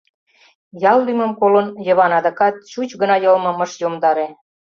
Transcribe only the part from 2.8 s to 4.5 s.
гына йылмым ыш йомдаре.